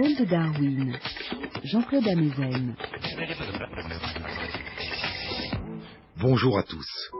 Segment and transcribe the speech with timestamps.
[0.00, 0.98] De Darwin,
[1.62, 2.74] Jean-Claude Amezen.
[6.16, 7.10] Bonjour à tous.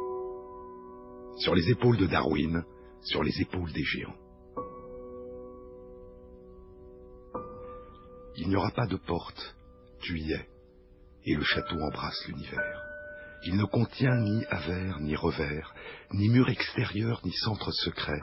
[1.41, 2.65] Sur les épaules de Darwin,
[3.02, 4.16] sur les épaules des géants.
[8.38, 9.55] Il n'y aura pas de porte,
[10.01, 10.49] tu y es,
[11.27, 12.83] et le château embrasse l'univers.
[13.45, 15.74] Il ne contient ni avers, ni revers,
[16.12, 18.23] ni mur extérieur, ni centre secret.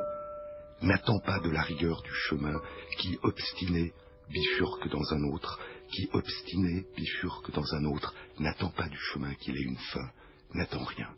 [0.82, 2.60] N'attends pas de la rigueur du chemin
[2.98, 3.94] qui, obstiné,
[4.30, 5.60] bifurque dans un autre,
[5.92, 8.14] qui, obstiné, bifurque dans un autre.
[8.40, 10.10] N'attends pas du chemin qu'il ait une fin.
[10.54, 11.10] N'attends rien.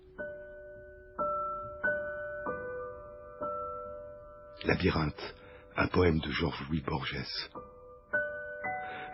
[4.66, 5.36] Labyrinthe,
[5.78, 7.50] un poème de Georges-Louis Borges.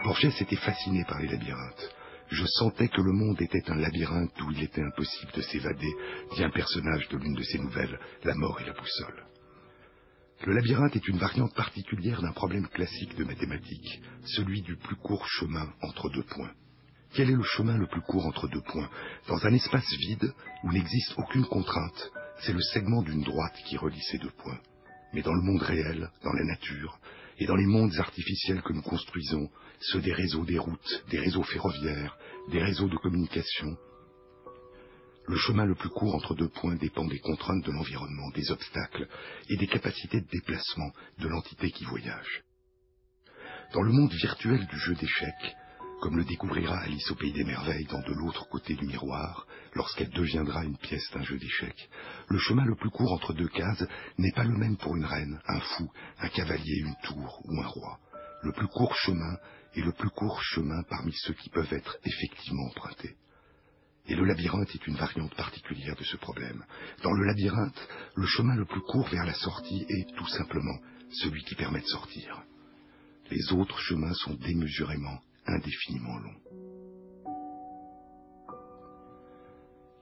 [0.03, 1.91] Borges était fasciné par les labyrinthes.
[2.29, 5.93] Je sentais que le monde était un labyrinthe d'où il était impossible de s'évader,
[6.35, 9.25] dit un personnage de l'une de ses nouvelles, La mort et la boussole.
[10.43, 15.25] Le labyrinthe est une variante particulière d'un problème classique de mathématiques, celui du plus court
[15.27, 16.51] chemin entre deux points.
[17.13, 18.89] Quel est le chemin le plus court entre deux points
[19.27, 24.01] Dans un espace vide où n'existe aucune contrainte, c'est le segment d'une droite qui relie
[24.11, 24.59] ces deux points.
[25.13, 26.99] Mais dans le monde réel, dans la nature,
[27.39, 31.43] et dans les mondes artificiels que nous construisons, ceux des réseaux des routes, des réseaux
[31.43, 32.17] ferroviaires,
[32.51, 33.77] des réseaux de communication,
[35.27, 39.07] le chemin le plus court entre deux points dépend des contraintes de l'environnement, des obstacles
[39.49, 42.43] et des capacités de déplacement de l'entité qui voyage.
[43.73, 45.55] Dans le monde virtuel du jeu d'échecs,
[46.01, 50.11] comme le découvrira Alice au Pays des Merveilles dans De l'autre côté du miroir, lorsqu'elle
[50.11, 51.89] deviendra une pièce d'un jeu d'échecs,
[52.29, 53.83] le chemin le plus court entre deux cases
[54.19, 57.67] n'est pas le même pour une reine, un fou, un cavalier, une tour ou un
[57.67, 57.99] roi.
[58.43, 59.37] Le plus court chemin
[59.75, 63.15] est le plus court chemin parmi ceux qui peuvent être effectivement empruntés.
[64.07, 66.63] Et le labyrinthe est une variante particulière de ce problème.
[67.01, 70.77] Dans le labyrinthe, le chemin le plus court vers la sortie est tout simplement
[71.09, 72.43] celui qui permet de sortir.
[73.31, 76.35] Les autres chemins sont démesurément indéfiniment long.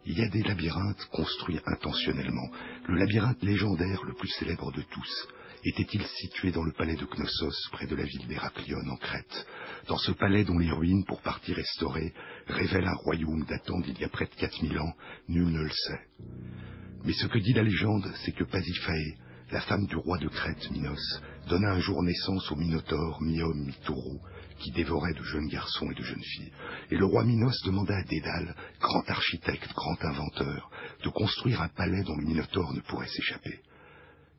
[0.05, 2.49] Il y a des labyrinthes construits intentionnellement.
[2.87, 5.27] Le labyrinthe légendaire le plus célèbre de tous
[5.65, 9.47] était-il situé dans le palais de Knossos, près de la ville d'Héraclion en Crète?
[9.87, 12.13] Dans ce palais dont les ruines, pour partie restaurées,
[12.47, 14.93] révèlent un royaume datant d'il y a près de 4000 ans,
[15.29, 16.01] nul ne le sait.
[17.05, 19.17] Mais ce que dit la légende, c'est que Pasiphae,
[19.51, 24.19] la femme du roi de Crète, Minos, donna un jour naissance au Minotaure, mi-homme, mi-taureau,
[24.59, 26.51] qui dévorait de jeunes garçons et de jeunes filles.
[26.91, 30.71] Et le roi Minos demanda à Dédale, grand architecte, grand inventeur,
[31.03, 33.59] de construire un palais dont le Minotaure ne pourrait s'échapper.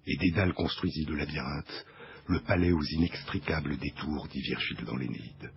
[0.06, 1.86] Et Dédale construisit le labyrinthe,
[2.28, 5.50] le palais aux inextricables détours, dit Virgile dans l'Énéide.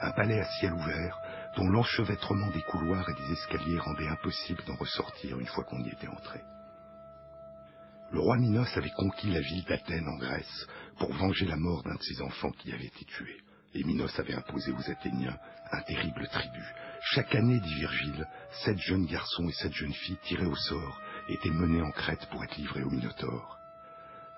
[0.00, 1.20] Un palais à ciel ouvert,
[1.56, 5.88] dont l'enchevêtrement des couloirs et des escaliers rendait impossible d'en ressortir une fois qu'on y
[5.88, 6.40] était entré.
[8.16, 10.66] Le roi Minos avait conquis la ville d'Athènes en Grèce
[10.98, 13.36] pour venger la mort d'un de ses enfants qui avait été tué.
[13.74, 15.38] Et Minos avait imposé aux Athéniens
[15.70, 16.74] un terrible tribut.
[17.12, 18.26] Chaque année, dit Virgile,
[18.64, 22.42] sept jeunes garçons et sept jeunes filles tirés au sort étaient menés en Crète pour
[22.42, 23.58] être livrés au Minotaure.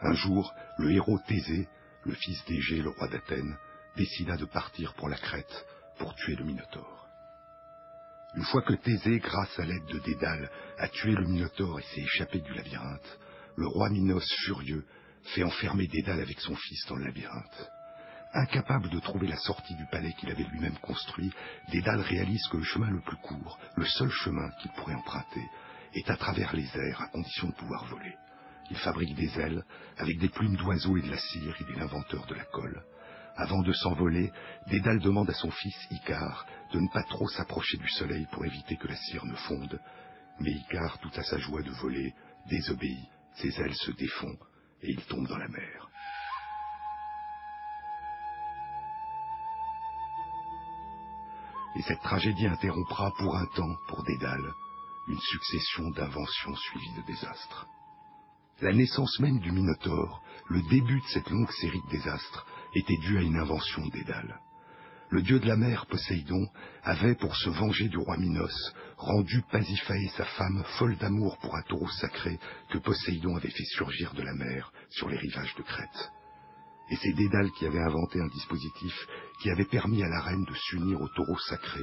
[0.03, 1.69] Un jour, le héros Thésée,
[2.05, 3.56] le fils d'Égée, le roi d'Athènes,
[3.97, 5.66] décida de partir pour la Crète
[5.99, 7.06] pour tuer le Minotaure.
[8.34, 12.00] Une fois que Thésée, grâce à l'aide de Dédale, a tué le Minotaure et s'est
[12.00, 13.19] échappé du labyrinthe,
[13.58, 14.86] le roi Minos, furieux,
[15.34, 17.70] fait enfermer Dédale avec son fils dans le labyrinthe.
[18.32, 21.33] Incapable de trouver la sortie du palais qu'il avait lui-même construit,
[21.72, 25.44] Dédale réalise que le chemin le plus court, le seul chemin qu'il pourrait emprunter,
[25.94, 28.15] est à travers les airs, à condition de pouvoir voler.
[28.71, 29.65] Il fabrique des ailes
[29.97, 32.84] avec des plumes d'oiseaux et de la cire, il est l'inventeur de la colle.
[33.34, 34.30] Avant de s'envoler,
[34.68, 38.77] Dédale demande à son fils Icare de ne pas trop s'approcher du soleil pour éviter
[38.77, 39.80] que la cire ne fonde.
[40.38, 42.15] Mais Icare, tout à sa joie de voler,
[42.48, 43.09] désobéit,
[43.40, 44.36] ses ailes se défont
[44.82, 45.88] et il tombe dans la mer.
[51.76, 54.52] Et cette tragédie interrompra pour un temps, pour Dédale,
[55.08, 57.66] une succession d'inventions suivies de désastres.
[58.60, 63.18] La naissance même du Minotaure, le début de cette longue série de désastres, était due
[63.18, 64.40] à une invention de Dédale.
[65.10, 66.47] Le dieu de la mer, Poséidon,
[66.83, 71.63] avait, pour se venger du roi Minos, rendu Pasiphae, sa femme, folle d'amour pour un
[71.63, 72.39] taureau sacré
[72.69, 76.10] que Poséidon avait fait surgir de la mer sur les rivages de Crète.
[76.91, 78.95] Et c'est Dédale qui avait inventé un dispositif
[79.41, 81.83] qui avait permis à la reine de s'unir au taureau sacré,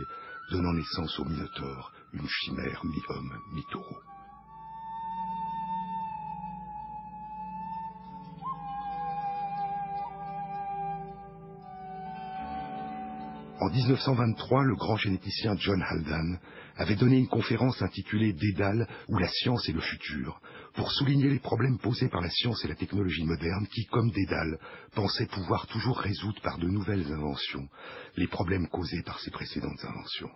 [0.52, 4.15] donnant naissance au Minotaure, une chimère mi-homme, mi-taureau.
[13.66, 16.40] En 1923, le grand généticien John Haldane
[16.76, 20.40] avait donné une conférence intitulée Dédale ou la science et le futur
[20.76, 24.60] pour souligner les problèmes posés par la science et la technologie moderne qui, comme Dédale,
[24.94, 27.68] pensaient pouvoir toujours résoudre par de nouvelles inventions
[28.18, 30.30] les problèmes causés par ces précédentes inventions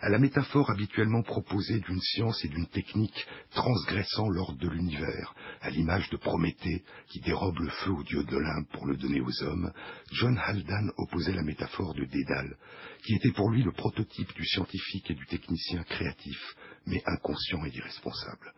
[0.00, 5.70] à la métaphore habituellement proposée d'une science et d'une technique transgressant l'ordre de l'univers, à
[5.70, 9.42] l'image de Prométhée qui dérobe le feu au dieu de l'Olympe pour le donner aux
[9.42, 9.72] hommes,
[10.12, 12.56] John Haldane opposait la métaphore de Dédale,
[13.04, 16.56] qui était pour lui le prototype du scientifique et du technicien créatif,
[16.86, 18.52] mais inconscient et irresponsable.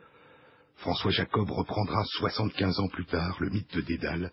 [0.76, 4.30] François Jacob reprendra 75 ans plus tard le mythe de Dédale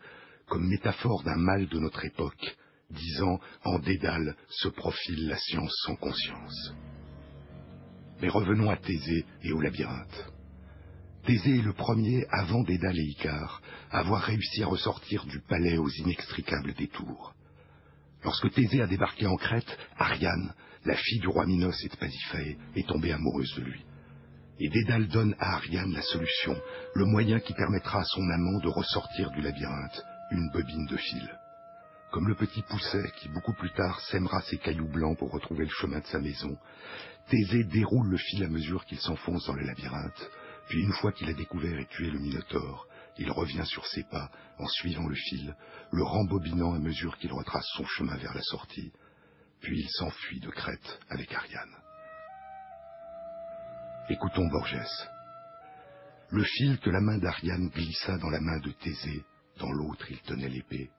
[0.48, 2.58] comme métaphore d'un mal de notre époque,
[2.90, 6.74] disant en Dédale se profile la science sans conscience.
[8.24, 10.32] Mais revenons à Thésée et au labyrinthe.
[11.26, 13.62] Thésée est le premier, avant Dédale et Icare,
[13.92, 17.34] à avoir réussi à ressortir du palais aux inextricables détours.
[18.24, 20.54] Lorsque Thésée a débarqué en Crète, Ariane,
[20.86, 23.84] la fille du roi Minos et de Pasiphae, est tombée amoureuse de lui.
[24.62, 26.56] Et Dédale donne à Ariane la solution,
[26.96, 31.43] le moyen qui permettra à son amant de ressortir du labyrinthe, une bobine de fil.
[32.14, 35.72] Comme le petit pousset qui, beaucoup plus tard, sèmera ses cailloux blancs pour retrouver le
[35.72, 36.56] chemin de sa maison,
[37.28, 40.30] Thésée déroule le fil à mesure qu'il s'enfonce dans le labyrinthe,
[40.70, 42.88] puis une fois qu'il a découvert et tué le Minotaure,
[43.18, 44.30] il revient sur ses pas
[44.60, 45.56] en suivant le fil,
[45.92, 48.92] le rembobinant à mesure qu'il retrace son chemin vers la sortie,
[49.62, 51.76] puis il s'enfuit de Crète avec Ariane.
[54.10, 55.08] Écoutons Borges.
[56.30, 59.26] Le fil que la main d'Ariane glissa dans la main de Thésée,
[59.58, 60.92] dans l'autre il tenait l'épée,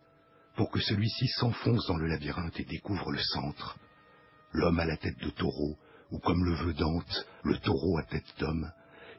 [0.57, 3.77] pour que celui-ci s'enfonce dans le labyrinthe et découvre le centre,
[4.53, 5.77] l'homme à la tête de taureau,
[6.11, 8.71] ou comme le veut Dante, le taureau à tête d'homme,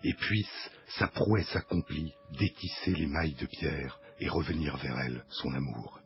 [0.03, 5.53] et puisse, sa prouesse accomplie, détisser les mailles de pierre et revenir vers elle, son
[5.53, 5.99] amour.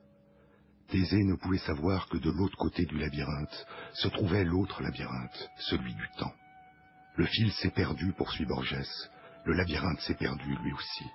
[0.87, 5.93] Thésée ne pouvait savoir que de l'autre côté du labyrinthe se trouvait l'autre labyrinthe, celui
[5.93, 6.33] du temps.
[7.15, 9.09] Le fil s'est perdu, poursuit Borges,
[9.45, 11.05] le labyrinthe s'est perdu lui aussi.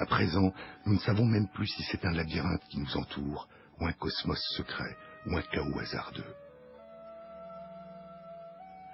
[0.00, 0.54] À présent,
[0.86, 3.46] nous ne savons même plus si c'est un labyrinthe qui nous entoure,
[3.78, 6.34] ou un cosmos secret, ou un chaos hasardeux.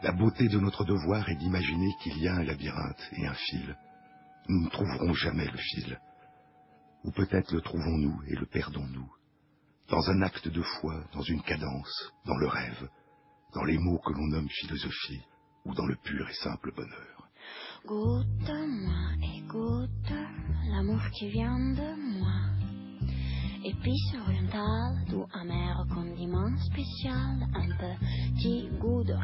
[0.03, 3.77] La beauté de notre devoir est d'imaginer qu'il y a un labyrinthe et un fil.
[4.49, 6.01] Nous ne trouverons jamais le fil.
[7.05, 9.11] Ou peut-être le trouvons-nous et le perdons-nous.
[9.89, 12.89] Dans un acte de foi, dans une cadence, dans le rêve,
[13.55, 15.23] dans les mots que l'on nomme philosophie,
[15.65, 17.16] ou dans le pur et simple bonheur.
[17.87, 19.07] Goûte-moi
[19.49, 20.13] goûte
[20.71, 22.35] l'amour qui vient de moi.
[23.65, 29.15] Épice orientale, doux amer condiment spécial, un petit goût de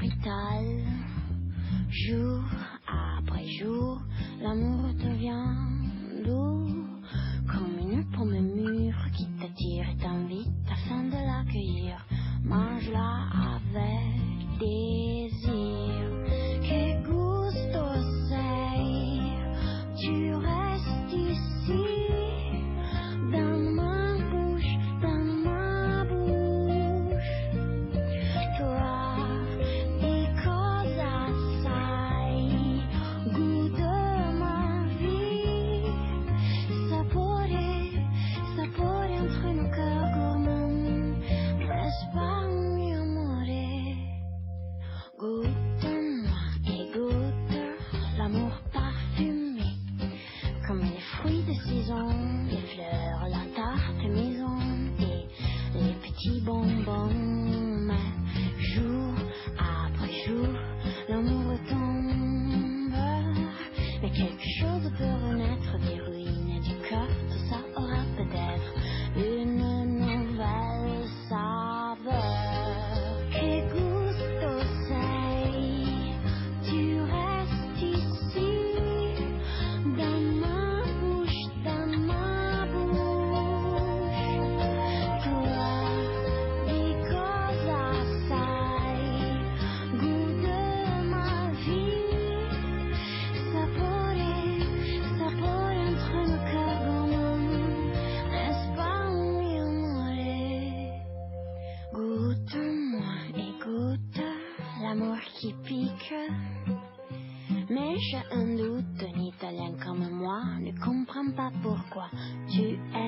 [108.11, 112.09] J'ai un doute, un italien comme moi ne comprend pas pourquoi
[112.50, 113.01] tu aimes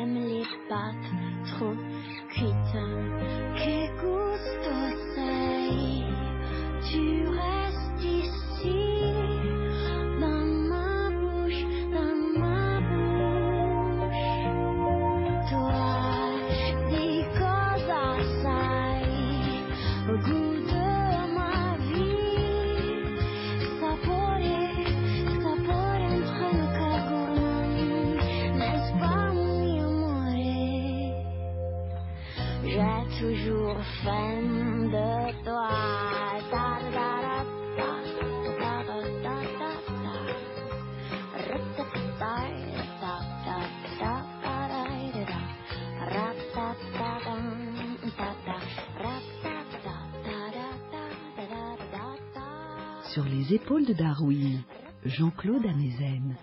[53.85, 54.63] de Darwin,
[55.05, 56.37] Jean-Claude Amezen.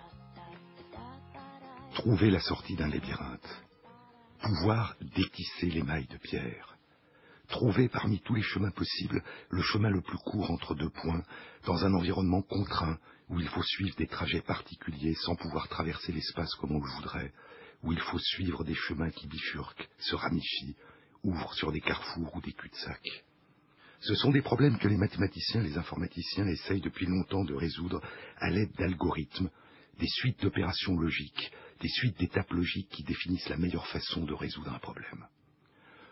[1.94, 3.64] Trouver la sortie d'un labyrinthe.
[4.40, 6.76] Pouvoir détisser les mailles de pierre.
[7.48, 11.22] Trouver parmi tous les chemins possibles le chemin le plus court entre deux points,
[11.66, 16.54] dans un environnement contraint où il faut suivre des trajets particuliers sans pouvoir traverser l'espace
[16.56, 17.32] comme on le voudrait,
[17.82, 20.76] où il faut suivre des chemins qui bifurquent, se ramifient,
[21.24, 23.24] ouvrent sur des carrefours ou des cul-de-sac.
[24.02, 28.00] Ce sont des problèmes que les mathématiciens les informaticiens essayent depuis longtemps de résoudre
[28.36, 29.48] à l'aide d'algorithmes,
[30.00, 34.72] des suites d'opérations logiques, des suites d'étapes logiques qui définissent la meilleure façon de résoudre
[34.72, 35.26] un problème.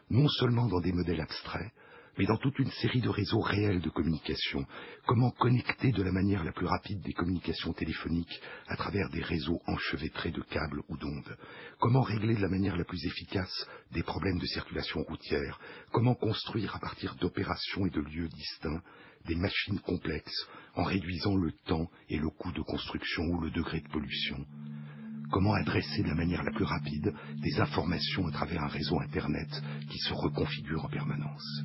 [0.09, 1.73] Non seulement dans des modèles abstraits,
[2.19, 4.67] mais dans toute une série de réseaux réels de communication.
[5.07, 9.61] Comment connecter de la manière la plus rapide des communications téléphoniques à travers des réseaux
[9.67, 11.37] enchevêtrés de câbles ou d'ondes?
[11.79, 15.61] Comment régler de la manière la plus efficace des problèmes de circulation routière?
[15.93, 18.83] Comment construire à partir d'opérations et de lieux distincts
[19.27, 23.81] des machines complexes en réduisant le temps et le coût de construction ou le degré
[23.81, 24.45] de pollution?
[25.31, 29.49] Comment adresser de la manière la plus rapide des informations à travers un réseau Internet
[29.89, 31.63] qui se reconfigure en permanence?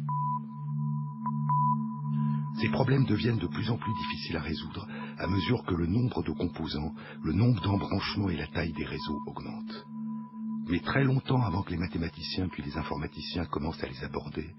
[2.61, 6.23] Ces problèmes deviennent de plus en plus difficiles à résoudre à mesure que le nombre
[6.23, 6.93] de composants,
[7.23, 9.85] le nombre d'embranchements et la taille des réseaux augmentent.
[10.69, 14.49] Mais très longtemps avant que les mathématiciens puis les informaticiens commencent à les aborder,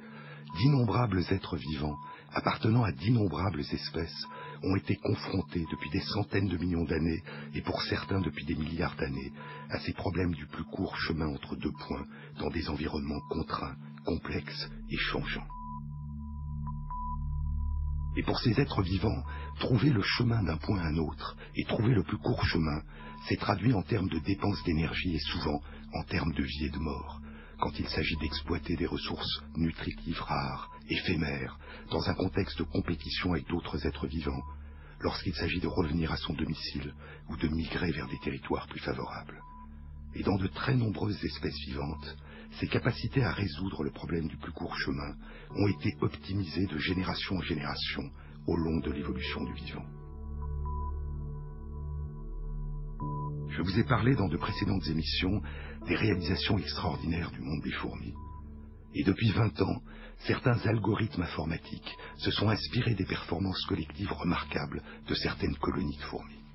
[0.59, 1.99] d'innombrables êtres vivants,
[2.33, 4.27] appartenant à d'innombrables espèces,
[4.63, 7.23] ont été confrontés depuis des centaines de millions d'années,
[7.55, 9.33] et pour certains depuis des milliards d'années,
[9.71, 12.07] à ces problèmes du plus court chemin entre deux points,
[12.39, 15.47] dans des environnements contraints, complexes et changeants.
[18.17, 19.23] Et pour ces êtres vivants,
[19.61, 22.83] trouver le chemin d'un point à un autre et trouver le plus court chemin,
[23.29, 25.61] c'est traduit en termes de dépenses d'énergie et souvent
[25.93, 27.21] en termes de vie et de mort,
[27.59, 31.59] quand il s'agit d'exploiter des ressources nutritives rares, éphémères,
[31.91, 34.43] dans un contexte de compétition avec d'autres êtres vivants,
[35.01, 36.95] lorsqu'il s'agit de revenir à son domicile
[37.29, 39.43] ou de migrer vers des territoires plus favorables.
[40.15, 42.17] Et dans de très nombreuses espèces vivantes,
[42.61, 45.15] ces capacités à résoudre le problème du plus court chemin
[45.57, 48.03] ont été optimisées de génération en génération
[48.47, 49.85] au long de l'évolution du vivant.
[53.51, 55.43] Je vous ai parlé dans de précédentes émissions
[55.87, 58.15] des réalisations extraordinaires du monde des fourmis.
[58.95, 59.83] Et depuis 20 ans,
[60.27, 66.46] certains algorithmes informatiques se sont inspirés des performances collectives remarquables de certaines colonies de fourmis.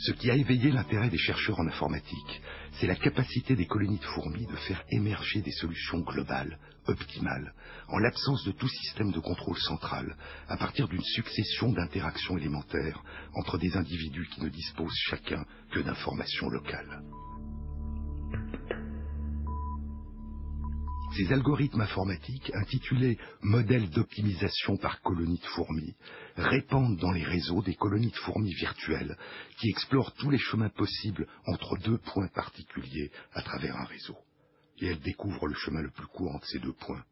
[0.00, 2.40] Ce qui a éveillé l'intérêt des chercheurs en informatique,
[2.74, 7.52] c'est la capacité des colonies de fourmis de faire émerger des solutions globales, optimales,
[7.88, 13.02] en l'absence de tout système de contrôle central, à partir d'une succession d'interactions élémentaires
[13.34, 17.02] entre des individus qui ne disposent chacun que d'informations locales.
[21.18, 25.96] Ces algorithmes informatiques, intitulés modèles d'optimisation par colonies de fourmis,
[26.36, 29.18] répandent dans les réseaux des colonies de fourmis virtuelles
[29.58, 34.16] qui explorent tous les chemins possibles entre deux points particuliers à travers un réseau.
[34.78, 37.02] Et elles découvrent le chemin le plus court entre ces deux points.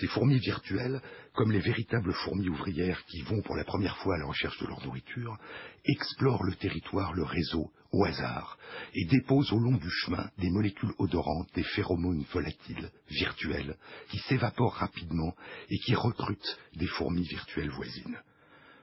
[0.00, 1.00] Ces fourmis virtuelles,
[1.34, 4.66] comme les véritables fourmis ouvrières qui vont pour la première fois à la recherche de
[4.66, 5.36] leur nourriture,
[5.84, 8.58] explorent le territoire, le réseau, au hasard,
[8.94, 13.76] et déposent au long du chemin des molécules odorantes, des phéromones volatiles, virtuelles,
[14.10, 15.34] qui s'évaporent rapidement
[15.68, 18.18] et qui recrutent des fourmis virtuelles voisines.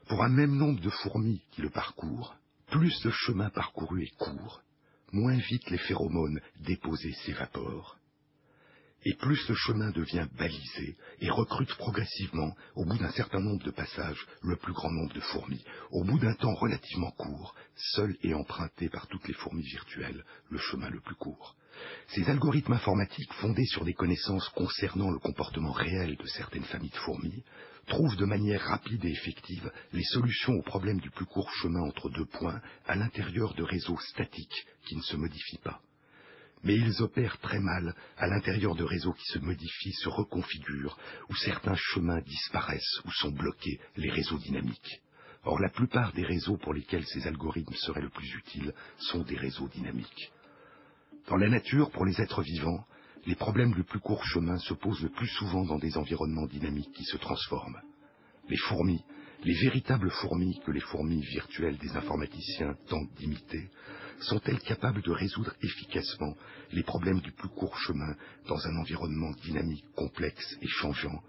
[0.07, 2.35] Pour un même nombre de fourmis qui le parcourent,
[2.67, 4.61] plus le chemin parcouru est court,
[5.13, 7.97] moins vite les phéromones déposés s'évaporent,
[9.05, 13.71] et plus le chemin devient balisé et recrute progressivement, au bout d'un certain nombre de
[13.71, 18.33] passages, le plus grand nombre de fourmis, au bout d'un temps relativement court, seul et
[18.33, 21.55] emprunté par toutes les fourmis virtuelles, le chemin le plus court.
[22.07, 26.95] Ces algorithmes informatiques, fondés sur des connaissances concernant le comportement réel de certaines familles de
[26.95, 27.43] fourmis,
[27.85, 32.09] trouvent de manière rapide et effective les solutions aux problèmes du plus court chemin entre
[32.09, 35.81] deux points à l'intérieur de réseaux statiques qui ne se modifient pas
[36.65, 40.97] mais ils opèrent très mal à l'intérieur de réseaux qui se modifient, se reconfigurent,
[41.29, 45.01] où certains chemins disparaissent ou sont bloqués, les réseaux dynamiques.
[45.43, 49.37] Or, la plupart des réseaux pour lesquels ces algorithmes seraient le plus utiles sont des
[49.37, 50.31] réseaux dynamiques.
[51.27, 52.85] Dans la nature, pour les êtres vivants,
[53.27, 56.93] les problèmes du plus court chemin se posent le plus souvent dans des environnements dynamiques
[56.93, 57.81] qui se transforment.
[58.49, 59.03] Les fourmis,
[59.43, 63.69] les véritables fourmis que les fourmis virtuelles des informaticiens tentent d'imiter,
[64.19, 66.35] sont-elles capables de résoudre efficacement
[66.71, 68.15] les problèmes du plus court chemin
[68.47, 71.21] dans un environnement dynamique, complexe et changeant?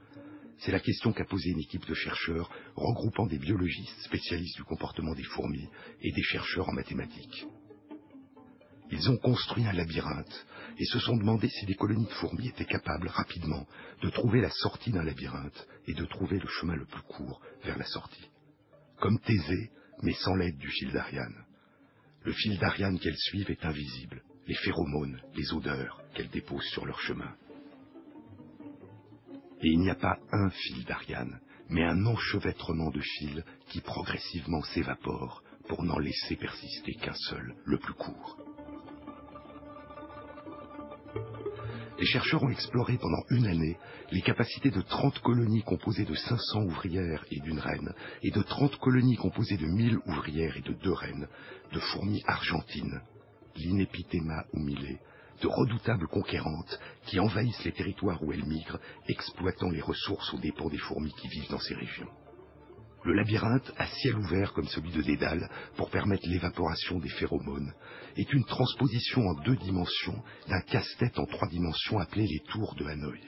[0.58, 5.14] C'est la question qu'a posée une équipe de chercheurs regroupant des biologistes spécialistes du comportement
[5.14, 5.68] des fourmis
[6.00, 7.46] et des chercheurs en mathématiques.
[8.90, 10.46] Ils ont construit un labyrinthe
[10.78, 13.66] et se sont demandé si les colonies de fourmis étaient capables rapidement
[14.02, 17.76] de trouver la sortie d'un labyrinthe et de trouver le chemin le plus court vers
[17.76, 18.30] la sortie.
[19.00, 19.70] Comme Thésée,
[20.02, 21.45] mais sans l'aide du fil d'Ariane.
[22.26, 26.98] Le fil d'Ariane qu'elles suivent est invisible, les phéromones, les odeurs qu'elles déposent sur leur
[26.98, 27.32] chemin.
[29.62, 34.62] Et il n'y a pas un fil d'Ariane, mais un enchevêtrement de fils qui progressivement
[34.62, 38.55] s'évapore pour n'en laisser persister qu'un seul, le plus court.
[41.98, 43.78] Les chercheurs ont exploré pendant une année
[44.12, 48.76] les capacités de 30 colonies composées de 500 ouvrières et d'une reine, et de 30
[48.76, 51.26] colonies composées de 1000 ouvrières et de deux reines,
[51.72, 53.00] de fourmis argentines,
[53.56, 55.00] l'inépithéma humilée,
[55.40, 60.68] de redoutables conquérantes qui envahissent les territoires où elles migrent, exploitant les ressources aux dépens
[60.68, 62.10] des fourmis qui vivent dans ces régions.
[63.06, 67.72] Le labyrinthe, à ciel ouvert comme celui de Dédale, pour permettre l'évaporation des phéromones,
[68.16, 72.84] est une transposition en deux dimensions d'un casse-tête en trois dimensions appelé les tours de
[72.84, 73.20] Hanoï.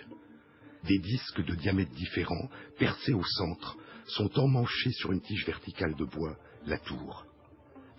[0.82, 3.76] Des disques de diamètres différents, percés au centre,
[4.08, 6.36] sont emmanchés sur une tige verticale de bois,
[6.66, 7.27] la tour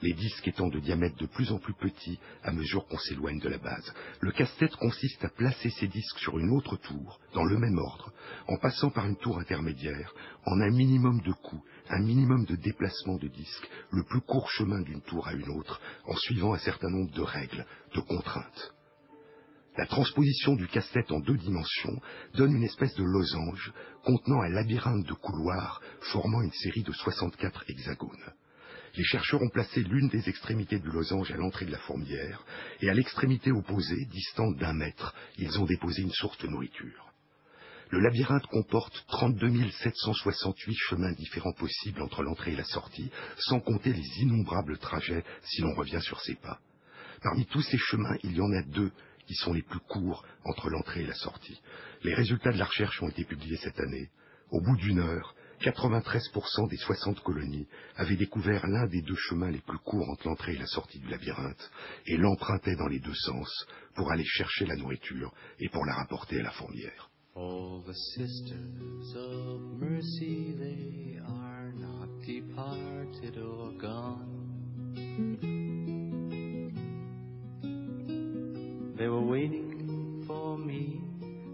[0.01, 3.49] les disques étant de diamètre de plus en plus petit à mesure qu'on s'éloigne de
[3.49, 3.93] la base.
[4.21, 8.11] Le casse-tête consiste à placer ces disques sur une autre tour, dans le même ordre,
[8.47, 10.13] en passant par une tour intermédiaire,
[10.45, 14.81] en un minimum de coups, un minimum de déplacement de disques, le plus court chemin
[14.81, 18.73] d'une tour à une autre, en suivant un certain nombre de règles, de contraintes.
[19.77, 22.01] La transposition du casse-tête en deux dimensions
[22.33, 23.71] donne une espèce de losange
[24.03, 25.81] contenant un labyrinthe de couloirs
[26.11, 28.33] formant une série de 64 hexagones
[28.99, 32.43] les chercheurs ont placé l'une des extrémités du losange à l'entrée de la fourmière,
[32.81, 37.09] et à l'extrémité opposée, distante d'un mètre, ils ont déposé une source de nourriture.
[37.91, 43.93] Le labyrinthe comporte 32 768 chemins différents possibles entre l'entrée et la sortie, sans compter
[43.93, 46.59] les innombrables trajets si l'on revient sur ses pas.
[47.23, 48.91] Parmi tous ces chemins, il y en a deux
[49.27, 51.61] qui sont les plus courts entre l'entrée et la sortie.
[52.03, 54.09] Les résultats de la recherche ont été publiés cette année.
[54.51, 57.67] Au bout d'une heure, 93% des 60 colonies
[57.97, 61.07] avaient découvert l'un des deux chemins les plus courts entre l'entrée et la sortie du
[61.07, 61.69] labyrinthe
[62.05, 66.39] et l'empruntaient dans les deux sens pour aller chercher la nourriture et pour la rapporter
[66.39, 67.09] à la fourmière.
[67.35, 74.39] The sisters of mercy, they are not departed or gone.
[78.97, 81.01] They were waiting for me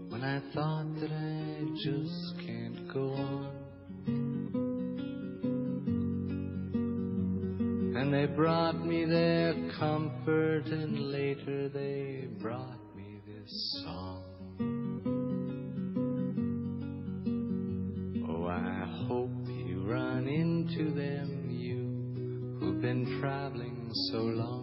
[0.08, 3.45] when I thought that I just can't go on.
[8.36, 14.22] Brought me their comfort, and later they brought me this song.
[18.28, 24.55] Oh, I hope you run into them, you who've been traveling so long.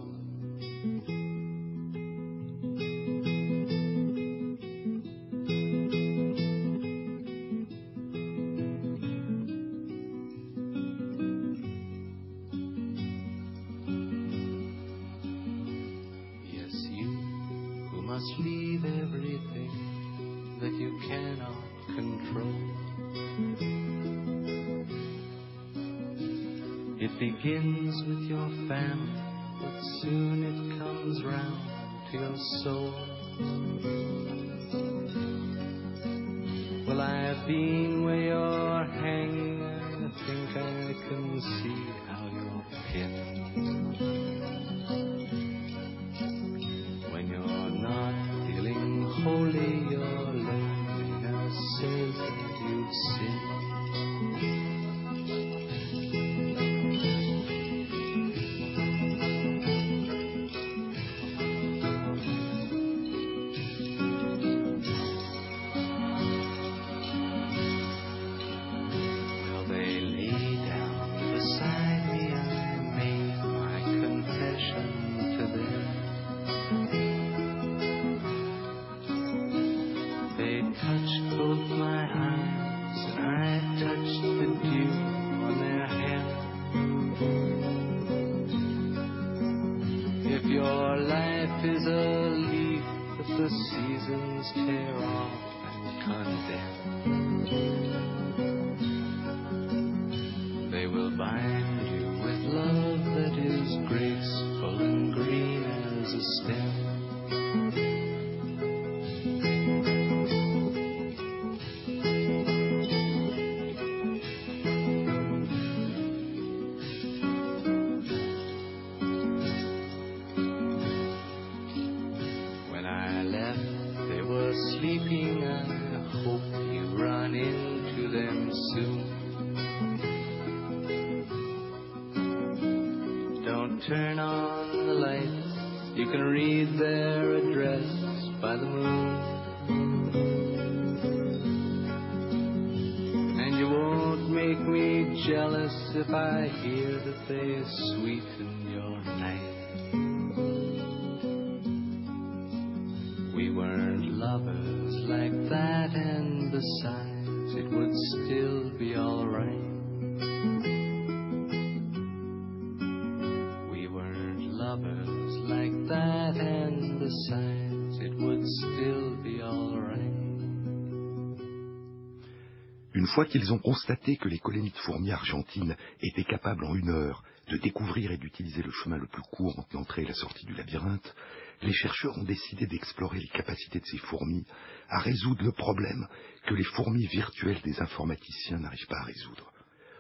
[172.94, 176.90] Une fois qu'ils ont constaté que les colonies de fourmis argentines étaient capables en une
[176.90, 180.46] heure de découvrir et d'utiliser le chemin le plus court entre l'entrée et la sortie
[180.46, 181.14] du labyrinthe,
[181.62, 184.46] les chercheurs ont décidé d'explorer les capacités de ces fourmis
[184.88, 186.08] à résoudre le problème
[186.46, 189.52] que les fourmis virtuelles des informaticiens n'arrivent pas à résoudre.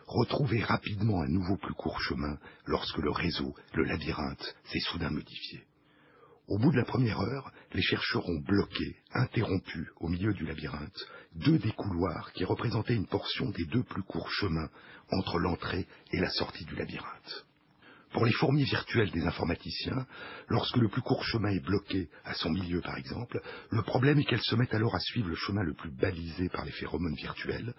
[0.07, 5.63] Retrouver rapidement un nouveau plus court chemin lorsque le réseau, le labyrinthe, s'est soudain modifié.
[6.47, 11.07] Au bout de la première heure, les chercheurs ont bloqué, interrompu, au milieu du labyrinthe,
[11.35, 14.69] deux des couloirs qui représentaient une portion des deux plus courts chemins
[15.09, 17.45] entre l'entrée et la sortie du labyrinthe.
[18.11, 20.05] Pour les fourmis virtuelles des informaticiens,
[20.49, 24.25] lorsque le plus court chemin est bloqué à son milieu par exemple, le problème est
[24.25, 27.73] qu'elles se mettent alors à suivre le chemin le plus balisé par les phéromones virtuels,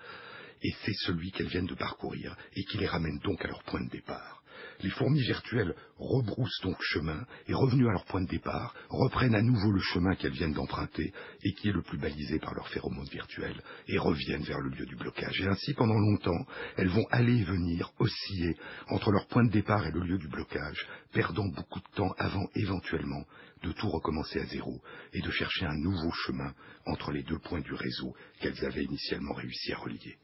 [0.63, 3.85] et c'est celui qu'elles viennent de parcourir, et qui les ramène donc à leur point
[3.85, 4.43] de départ.
[4.85, 9.41] Les fourmis virtuelles rebroussent donc chemin et, revenues à leur point de départ, reprennent à
[9.41, 11.11] nouveau le chemin qu'elles viennent d'emprunter
[11.43, 14.85] et qui est le plus balisé par leurs phéromones virtuels et reviennent vers le lieu
[14.85, 15.41] du blocage.
[15.41, 19.87] Et ainsi, pendant longtemps, elles vont aller et venir, osciller entre leur point de départ
[19.87, 23.25] et le lieu du blocage, perdant beaucoup de temps avant éventuellement
[23.63, 24.83] de tout recommencer à zéro
[25.15, 26.53] et de chercher un nouveau chemin
[26.85, 30.19] entre les deux points du réseau qu'elles avaient initialement réussi à relier.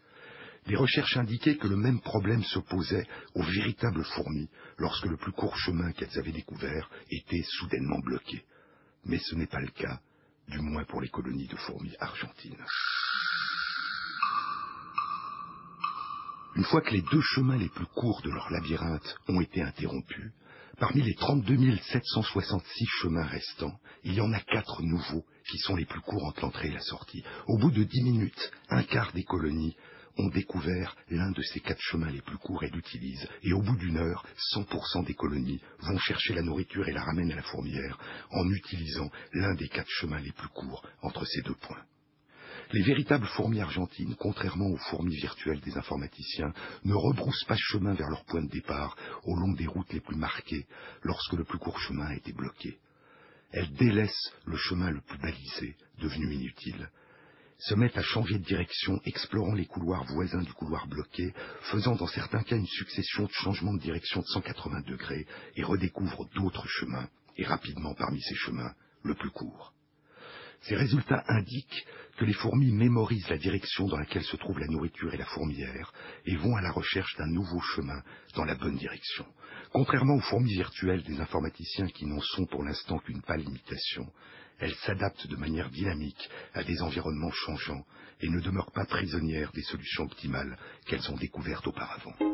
[0.67, 5.33] Des recherches indiquaient que le même problème se posait aux véritables fourmis lorsque le plus
[5.33, 8.45] court chemin qu'elles avaient découvert était soudainement bloqué.
[9.05, 10.01] Mais ce n'est pas le cas,
[10.49, 12.65] du moins pour les colonies de fourmis argentines.
[16.57, 20.33] Une fois que les deux chemins les plus courts de leur labyrinthe ont été interrompus,
[20.79, 25.87] parmi les 32 766 chemins restants, il y en a quatre nouveaux qui sont les
[25.87, 27.23] plus courts entre l'entrée et la sortie.
[27.47, 29.77] Au bout de dix minutes, un quart des colonies
[30.19, 33.77] ont découvert l'un de ces quatre chemins les plus courts et l'utilisent, et au bout
[33.77, 37.99] d'une heure, 100% des colonies vont chercher la nourriture et la ramènent à la fourmière
[38.31, 41.83] en utilisant l'un des quatre chemins les plus courts entre ces deux points.
[42.73, 46.53] Les véritables fourmis argentines, contrairement aux fourmis virtuelles des informaticiens,
[46.85, 50.17] ne rebroussent pas chemin vers leur point de départ au long des routes les plus
[50.17, 50.67] marquées
[51.03, 52.79] lorsque le plus court chemin a été bloqué.
[53.51, 56.89] Elles délaissent le chemin le plus balisé, devenu inutile,
[57.61, 61.33] se mettent à changer de direction, explorant les couloirs voisins du couloir bloqué,
[61.71, 66.29] faisant dans certains cas une succession de changements de direction de 180 degrés, et redécouvrent
[66.35, 69.75] d'autres chemins, et rapidement parmi ces chemins, le plus court.
[70.63, 71.87] Ces résultats indiquent
[72.19, 75.93] que les fourmis mémorisent la direction dans laquelle se trouve la nourriture et la fourmilière
[76.27, 78.03] et vont à la recherche d'un nouveau chemin
[78.35, 79.25] dans la bonne direction.
[79.73, 84.07] Contrairement aux fourmis virtuelles des informaticiens qui n'en sont pour l'instant qu'une pâle imitation,
[84.61, 87.85] elles s'adaptent de manière dynamique à des environnements changeants
[88.21, 92.30] et ne demeurent pas prisonnières des solutions optimales qu'elles ont découvertes auparavant.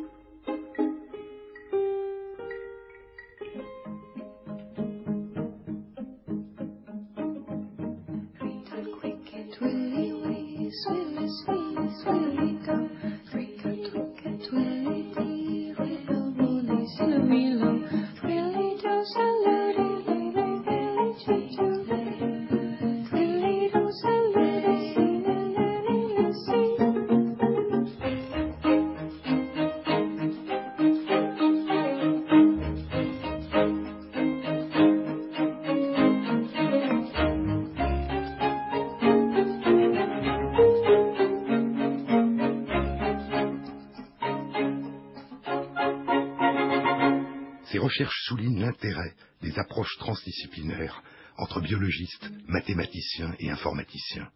[47.97, 51.03] Ces recherches soulignent l'intérêt des approches transdisciplinaires
[51.39, 54.29] entre biologistes, mathématiciens et informaticiens.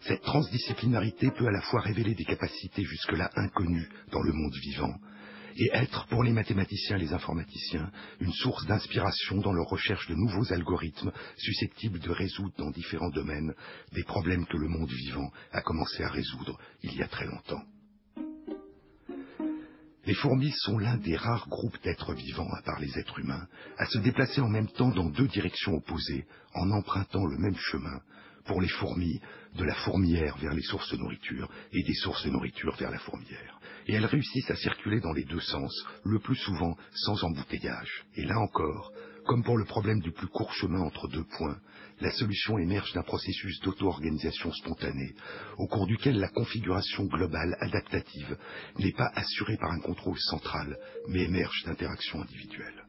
[0.00, 4.94] Cette transdisciplinarité peut à la fois révéler des capacités jusque-là inconnues dans le monde vivant
[5.56, 7.90] et être, pour les mathématiciens et les informaticiens,
[8.20, 13.54] une source d'inspiration dans leur recherche de nouveaux algorithmes susceptibles de résoudre dans différents domaines
[13.92, 17.62] des problèmes que le monde vivant a commencé à résoudre il y a très longtemps.
[20.06, 23.46] Les fourmis sont l'un des rares groupes d'êtres vivants, à part les êtres humains,
[23.78, 28.00] à se déplacer en même temps dans deux directions opposées, en empruntant le même chemin,
[28.44, 29.20] pour les fourmis,
[29.54, 32.98] de la fourmière vers les sources de nourriture et des sources de nourriture vers la
[32.98, 33.58] fourmière.
[33.86, 35.72] Et elles réussissent à circuler dans les deux sens,
[36.04, 38.04] le plus souvent sans embouteillage.
[38.16, 38.92] Et là encore,
[39.24, 41.56] comme pour le problème du plus court chemin entre deux points,
[42.00, 45.14] la solution émerge d'un processus d'auto-organisation spontanée,
[45.58, 48.36] au cours duquel la configuration globale adaptative
[48.78, 50.76] n'est pas assurée par un contrôle central,
[51.08, 52.84] mais émerge d'interactions individuelles.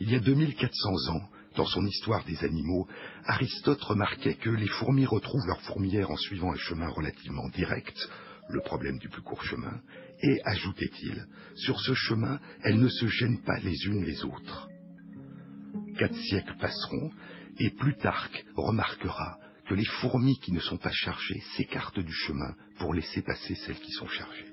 [0.00, 2.88] Il y a 2400 ans, dans son histoire des animaux,
[3.26, 7.96] Aristote remarquait que les fourmis retrouvent leur fourmière en suivant un chemin relativement direct,
[8.48, 9.80] le problème du plus court chemin,
[10.22, 14.68] et, ajoutait-il, sur ce chemin, elles ne se gênent pas les unes les autres.
[15.98, 17.10] Quatre siècles passeront,
[17.58, 22.94] et Plutarque remarquera que les fourmis qui ne sont pas chargées s'écartent du chemin pour
[22.94, 24.52] laisser passer celles qui sont chargées.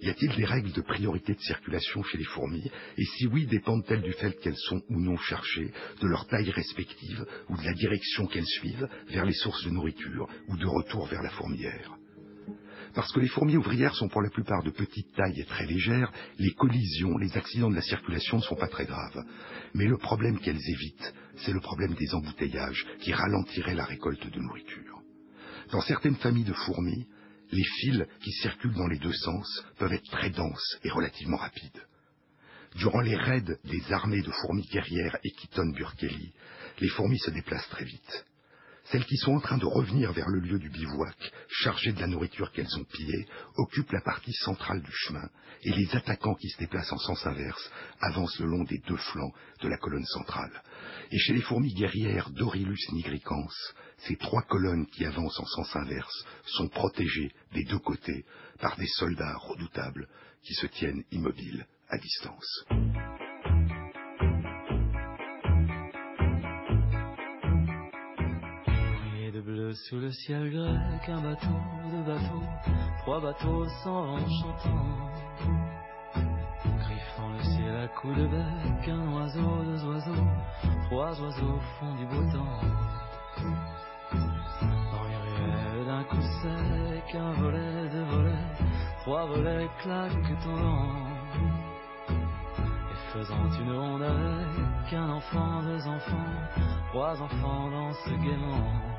[0.00, 2.70] Y a-t-il des règles de priorité de circulation chez les fourmis?
[2.96, 7.26] Et si oui, dépendent-elles du fait qu'elles sont ou non chargées, de leur taille respective
[7.48, 11.22] ou de la direction qu'elles suivent vers les sources de nourriture ou de retour vers
[11.22, 11.98] la fourmière
[12.94, 16.12] parce que les fourmis ouvrières sont pour la plupart de petite taille et très légères,
[16.38, 19.24] les collisions, les accidents de la circulation ne sont pas très graves.
[19.74, 24.40] Mais le problème qu'elles évitent, c'est le problème des embouteillages qui ralentiraient la récolte de
[24.40, 25.00] nourriture.
[25.70, 27.06] Dans certaines familles de fourmis,
[27.52, 31.82] les fils qui circulent dans les deux sens peuvent être très denses et relativement rapides.
[32.76, 36.32] Durant les raids des armées de fourmis guerrières Equiton Burkeli,
[36.80, 38.24] les fourmis se déplacent très vite.
[38.90, 42.06] Celles qui sont en train de revenir vers le lieu du bivouac, chargées de la
[42.06, 45.28] nourriture qu'elles ont pillée, occupent la partie centrale du chemin,
[45.62, 47.70] et les attaquants qui se déplacent en sens inverse
[48.00, 50.62] avancent le long des deux flancs de la colonne centrale.
[51.10, 53.48] Et chez les fourmis guerrières Dorilus nigricans,
[53.98, 58.24] ces trois colonnes qui avancent en sens inverse sont protégées des deux côtés
[58.58, 60.08] par des soldats redoutables
[60.42, 62.64] qui se tiennent immobiles à distance.
[69.74, 71.46] Sous le ciel grec, un bateau,
[71.90, 72.42] deux bateaux,
[72.98, 75.10] trois bateaux sans chantant.
[76.64, 80.26] Griffant le ciel à coups de bec, un oiseau, deux oiseaux,
[80.86, 82.60] trois oiseaux font du beau temps.
[84.62, 88.46] Dans les ruelles d'un coup sec, un volet, deux volets,
[89.00, 90.92] trois volets claquent ton vent.
[92.10, 96.32] Et faisant une ronde avec un enfant, deux enfants,
[96.90, 98.97] trois enfants dansent gaiement.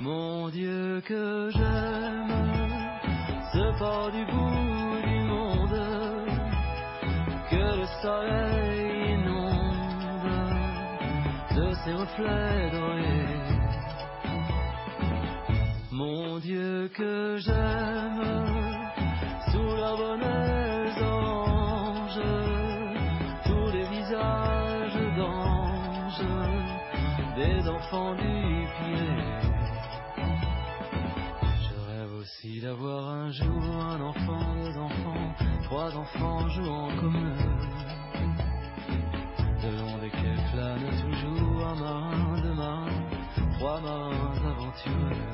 [0.00, 2.50] Mon Dieu que j'aime
[3.52, 5.78] ce port du bout du monde
[7.50, 9.60] que le soleil inonde
[11.56, 13.40] de ses reflets dorés.
[15.92, 18.22] Mon Dieu que j'aime
[19.50, 20.69] sous leurs bonnets
[27.90, 29.40] du Pirée.
[32.20, 37.36] aussi d'avoir un jour un enfant, deux enfants, trois enfants jouant en commun.
[39.62, 43.08] De long desquels plane toujours un marin, deux marins,
[43.58, 45.26] trois marins aventureux.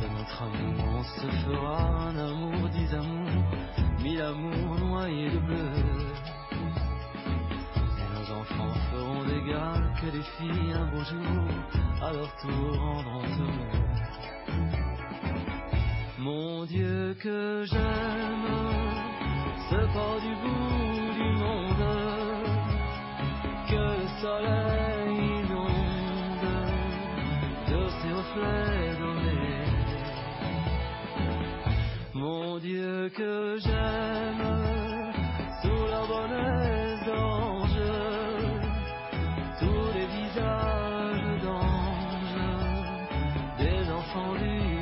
[0.00, 3.44] De notre amour, on se fera un amour, dix amours,
[4.02, 6.13] mille amours noyés de bleu.
[8.94, 11.48] Feront d'égal que les filles un beau jour,
[12.00, 13.82] à leur tour rendront heureux.
[16.18, 18.46] Mon Dieu que j'aime
[19.68, 21.86] ce port du bout du monde
[23.68, 26.50] que le soleil inonde
[27.70, 29.70] de ses reflets dorés.
[32.14, 34.73] Mon Dieu que j'aime
[44.14, 44.73] des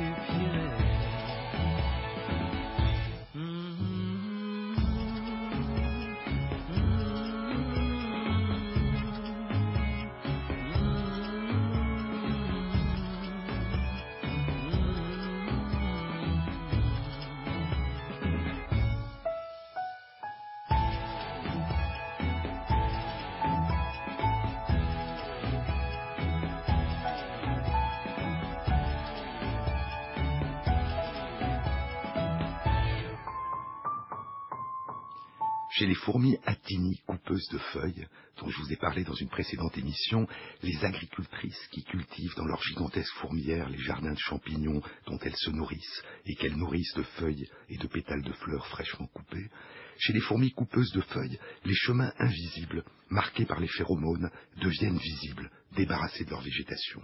[35.83, 39.77] Chez les fourmis atini coupeuses de feuilles, dont je vous ai parlé dans une précédente
[39.77, 40.25] émission,
[40.61, 45.49] les agricultrices qui cultivent dans leur gigantesque fourmilière les jardins de champignons dont elles se
[45.49, 49.49] nourrissent et qu'elles nourrissent de feuilles et de pétales de fleurs fraîchement coupées,
[49.97, 55.51] chez les fourmis coupeuses de feuilles, les chemins invisibles, marqués par les phéromones, deviennent visibles,
[55.75, 57.01] débarrassés de leur végétation.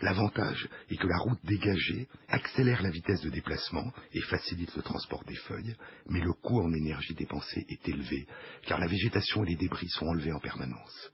[0.00, 5.24] L'avantage est que la route dégagée accélère la vitesse de déplacement et facilite le transport
[5.24, 5.74] des feuilles,
[6.08, 8.26] mais le coût en énergie dépensée est élevé,
[8.66, 11.10] car la végétation et les débris sont enlevés en permanence.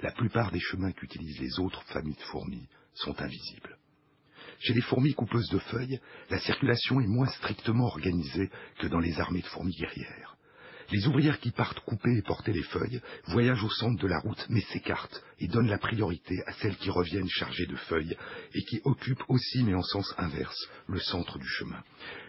[0.00, 3.78] La plupart des chemins qu'utilisent les autres familles de fourmis sont invisibles.
[4.58, 9.20] Chez les fourmis coupeuses de feuilles, la circulation est moins strictement organisée que dans les
[9.20, 10.33] armées de fourmis guerrières.
[10.90, 14.46] Les ouvrières qui partent couper et porter les feuilles voyagent au centre de la route
[14.48, 18.16] mais s'écartent et donnent la priorité à celles qui reviennent chargées de feuilles
[18.54, 21.82] et qui occupent aussi mais en sens inverse le centre du chemin.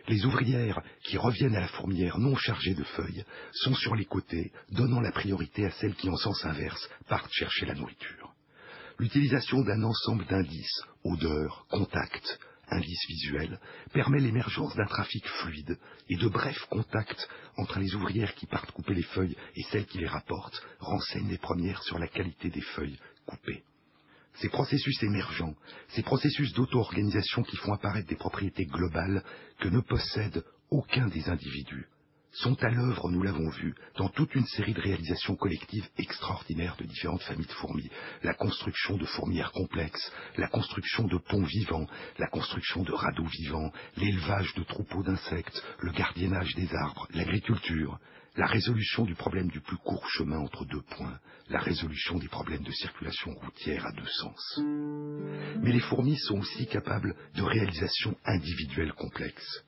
[0.08, 4.52] Les ouvrières qui reviennent à la fourmière non chargées de feuilles sont sur les côtés,
[4.72, 8.34] donnant la priorité à celles qui en sens inverse partent chercher la nourriture.
[8.98, 13.60] L'utilisation d'un ensemble d'indices, odeurs, contacts, indice visuel,
[13.94, 15.78] permet l'émergence d'un trafic fluide
[16.10, 19.98] et de brefs contacts entre les ouvrières qui partent couper les feuilles et celles qui
[19.98, 23.64] les rapportent renseignent les premières sur la qualité des feuilles coupées.
[24.36, 25.56] Ces processus émergents,
[25.90, 29.24] ces processus d'auto-organisation qui font apparaître des propriétés globales
[29.60, 31.88] que ne possède aucun des individus,
[32.36, 36.86] sont à l'œuvre, nous l'avons vu, dans toute une série de réalisations collectives extraordinaires de
[36.86, 37.90] différentes familles de fourmis.
[38.24, 41.88] La construction de fourmilières complexes, la construction de ponts vivants,
[42.20, 48.00] la construction de radeaux vivants, l'élevage de troupeaux d'insectes, le gardiennage des arbres, l'agriculture,
[48.38, 51.20] la résolution du problème du plus court chemin entre deux points,
[51.50, 54.60] la résolution des problèmes de circulation routière à deux sens.
[55.62, 59.64] Mais les fourmis sont aussi capables de réalisations individuelles complexes.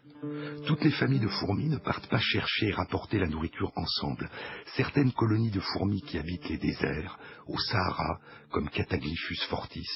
[0.65, 4.29] Toutes les familles de fourmis ne partent pas chercher et rapporter la nourriture ensemble.
[4.75, 8.19] Certaines colonies de fourmis qui habitent les déserts, au Sahara,
[8.51, 9.87] comme Cataglyphus fortis,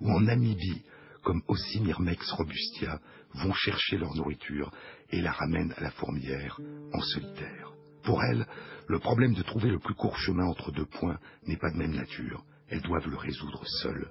[0.00, 0.84] ou en Namibie,
[1.24, 3.00] comme Ocymirmex robustia,
[3.34, 4.70] vont chercher leur nourriture
[5.10, 6.60] et la ramènent à la fourmilière
[6.92, 7.79] en solitaire.
[8.02, 8.46] Pour elles,
[8.88, 11.94] le problème de trouver le plus court chemin entre deux points n'est pas de même
[11.94, 12.44] nature.
[12.68, 14.10] Elles doivent le résoudre seules.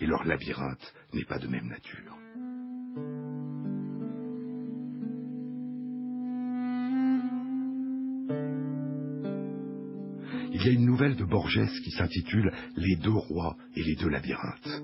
[0.00, 2.14] Et leur labyrinthe n'est pas de même nature.
[10.52, 14.08] Il y a une nouvelle de Borges qui s'intitule Les deux rois et les deux
[14.08, 14.82] labyrinthes.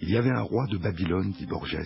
[0.00, 1.76] Il y avait un roi de Babylone, dit Borges,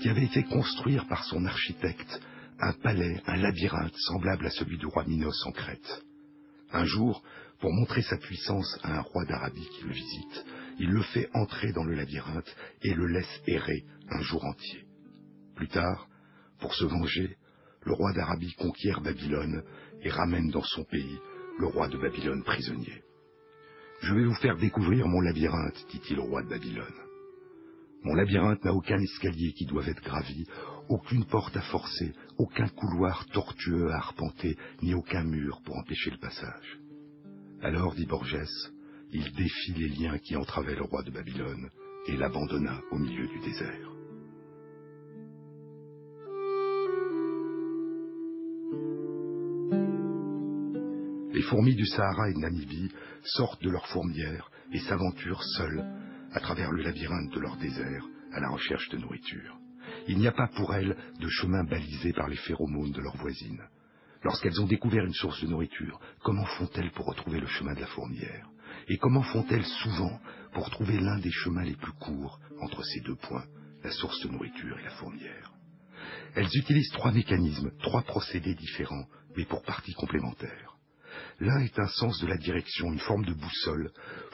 [0.00, 2.20] qui avait été construire par son architecte
[2.60, 6.04] un palais, un labyrinthe semblable à celui du roi Minos en Crète.
[6.72, 7.22] Un jour,
[7.60, 10.44] pour montrer sa puissance à un roi d'Arabie qui le visite,
[10.78, 14.84] il le fait entrer dans le labyrinthe et le laisse errer un jour entier.
[15.56, 16.08] Plus tard,
[16.60, 17.36] pour se venger,
[17.84, 19.62] le roi d'Arabie conquiert Babylone
[20.02, 21.18] et ramène dans son pays
[21.58, 23.02] le roi de Babylone prisonnier.
[24.02, 27.09] Je vais vous faire découvrir mon labyrinthe, dit-il au roi de Babylone.
[28.02, 30.46] Mon labyrinthe n'a aucun escalier qui doive être gravi,
[30.88, 36.18] aucune porte à forcer, aucun couloir tortueux à arpenter, ni aucun mur pour empêcher le
[36.18, 36.80] passage.
[37.60, 38.70] Alors, dit Borges,
[39.12, 41.68] il défit les liens qui entravaient le roi de Babylone
[42.06, 43.90] et l'abandonna au milieu du désert.
[51.34, 52.90] Les fourmis du Sahara et de Namibie
[53.24, 55.84] sortent de leur fourmière et s'aventurent seules
[56.32, 59.58] à travers le labyrinthe de leur désert à la recherche de nourriture.
[60.08, 63.62] Il n'y a pas pour elles de chemin balisé par les phéromones de leurs voisines.
[64.22, 67.86] Lorsqu'elles ont découvert une source de nourriture, comment font-elles pour retrouver le chemin de la
[67.86, 68.48] fourmière?
[68.88, 70.20] Et comment font-elles souvent
[70.52, 73.44] pour trouver l'un des chemins les plus courts entre ces deux points,
[73.82, 75.52] la source de nourriture et la fourmière?
[76.34, 79.06] Elles utilisent trois mécanismes, trois procédés différents,
[79.36, 80.69] mais pour parties complémentaires.
[81.40, 83.90] L'un est un sens de la direction, une forme de boussole,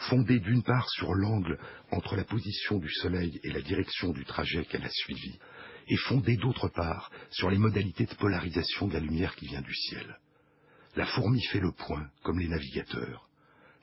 [0.09, 1.57] fondée d'une part sur l'angle
[1.93, 5.39] entre la position du Soleil et la direction du trajet qu'elle a suivi,
[5.89, 9.75] et fondée d'autre part sur les modalités de polarisation de la lumière qui vient du
[9.75, 10.19] ciel.
[10.97, 13.29] La fourmi fait le point, comme les navigateurs.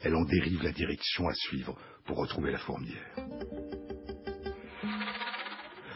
[0.02, 3.16] Elle en dérive la direction à suivre pour retrouver la fourmière.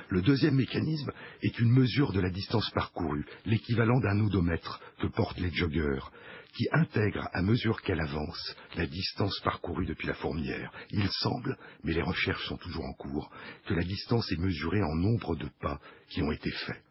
[0.10, 5.40] Le deuxième mécanisme est une mesure de la distance parcourue, l'équivalent d'un odomètre que portent
[5.40, 6.12] les joggeurs,
[6.54, 10.72] qui intègre à mesure qu'elle avance la distance parcourue depuis la fourmière.
[10.92, 13.30] Il semble, mais les recherches sont toujours en cours,
[13.68, 15.80] que la distance est mesurée en nombre de pas
[16.10, 16.82] qui ont été faits.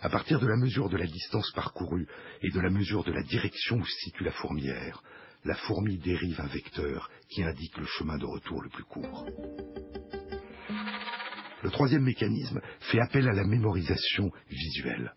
[0.00, 2.08] À partir de la mesure de la distance parcourue
[2.42, 5.02] et de la mesure de la direction où se situe la fourmière,
[5.44, 9.26] la fourmi dérive un vecteur qui indique le chemin de retour le plus court.
[11.62, 15.12] Le troisième mécanisme fait appel à la mémorisation visuelle.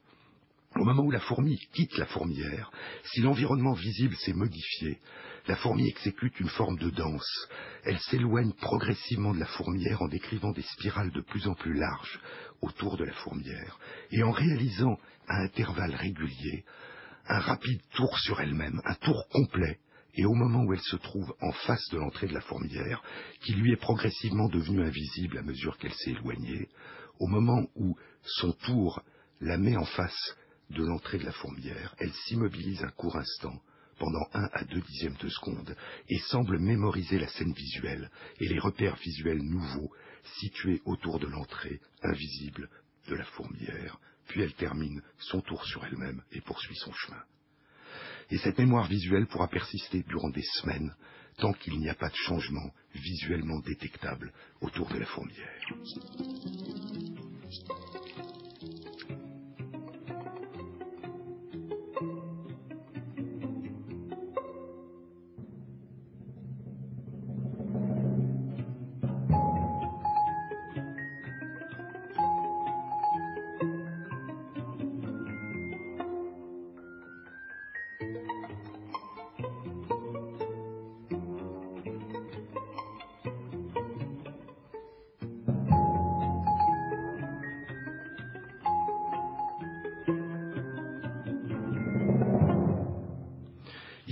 [0.75, 2.71] Au moment où la fourmi quitte la fourmière,
[3.03, 4.99] si l'environnement visible s'est modifié,
[5.47, 7.47] la fourmi exécute une forme de danse.
[7.83, 12.19] Elle s'éloigne progressivement de la fourmière en décrivant des spirales de plus en plus larges
[12.61, 13.79] autour de la fourmière
[14.11, 16.63] et en réalisant à intervalles réguliers
[17.27, 19.79] un rapide tour sur elle-même, un tour complet,
[20.15, 23.01] et au moment où elle se trouve en face de l'entrée de la fourmière,
[23.41, 26.69] qui lui est progressivement devenue invisible à mesure qu'elle s'est éloignée,
[27.19, 29.01] au moment où son tour
[29.39, 30.35] la met en face
[30.69, 33.61] de l'entrée de la fourmière, elle s'immobilise un court instant,
[33.99, 35.75] pendant un à deux dixièmes de seconde,
[36.09, 38.09] et semble mémoriser la scène visuelle
[38.39, 39.91] et les repères visuels nouveaux
[40.39, 42.69] situés autour de l'entrée invisible
[43.07, 47.21] de la fourmière, puis elle termine son tour sur elle-même et poursuit son chemin.
[48.31, 50.95] Et cette mémoire visuelle pourra persister durant des semaines,
[51.37, 55.49] tant qu'il n'y a pas de changement visuellement détectable autour de la fourmière.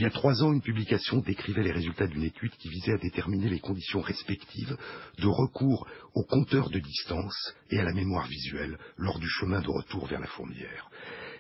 [0.09, 3.59] A trois ans, une publication décrivait les résultats d'une étude qui visait à déterminer les
[3.59, 4.75] conditions respectives
[5.19, 9.69] de recours au compteur de distance et à la mémoire visuelle lors du chemin de
[9.69, 10.89] retour vers la fourmière.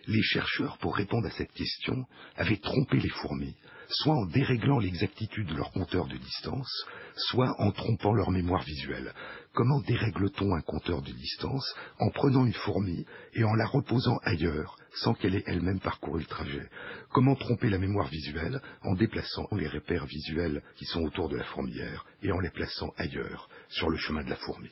[0.05, 2.05] Les chercheurs, pour répondre à cette question,
[2.35, 3.55] avaient trompé les fourmis,
[3.89, 9.13] soit en déréglant l'exactitude de leur compteur de distance, soit en trompant leur mémoire visuelle.
[9.59, 14.77] Comment dérègle-t-on un compteur de distance En prenant une fourmi et en la reposant ailleurs,
[14.93, 16.69] sans qu'elle ait elle-même parcouru le trajet?
[17.09, 21.43] Comment tromper la mémoire visuelle En déplaçant les repères visuels qui sont autour de la
[21.43, 24.69] fourmière et en les plaçant ailleurs, sur le chemin de la fourmi?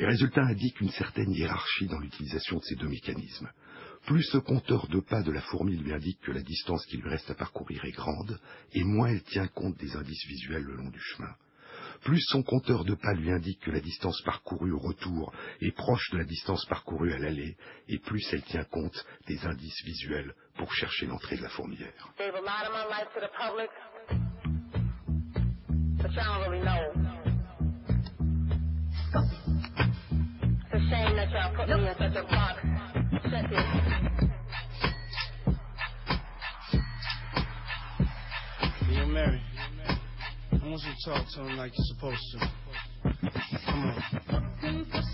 [0.00, 3.52] Les résultats indiquent une certaine hiérarchie dans l'utilisation de ces deux mécanismes.
[4.06, 7.08] Plus ce compteur de pas de la fourmi lui indique que la distance qui lui
[7.08, 8.40] reste à parcourir est grande,
[8.72, 11.32] et moins elle tient compte des indices visuels le long du chemin.
[12.04, 16.10] Plus son compteur de pas lui indique que la distance parcourue au retour est proche
[16.10, 17.56] de la distance parcourue à l'aller,
[17.88, 22.12] et plus elle tient compte des indices visuels pour chercher l'entrée de la fourmière.
[40.72, 42.50] I want you to talk to him like you're supposed to.
[43.70, 45.11] Come on.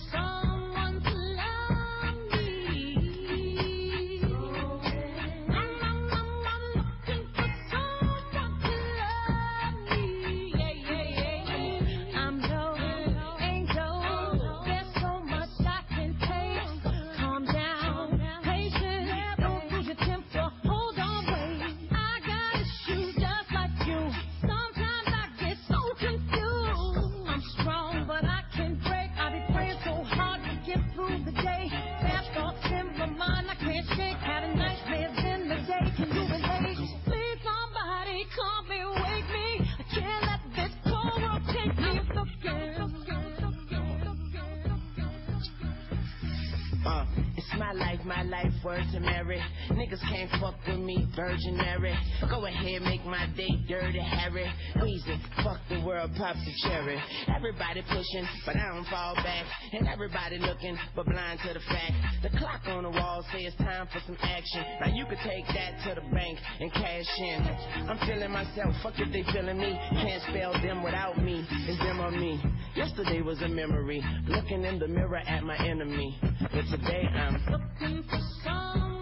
[60.94, 61.92] But blind to the fact.
[62.22, 64.64] The clock on the wall say it's time for some action.
[64.80, 67.42] Now you can take that to the bank and cash in.
[67.88, 69.78] I'm feeling myself, fuck if they feeling me.
[69.92, 71.46] Can't spell them without me.
[71.68, 72.40] It's them or me.
[72.74, 74.02] Yesterday was a memory.
[74.26, 76.18] Looking in the mirror at my enemy.
[76.40, 78.97] But today I'm Looking for someone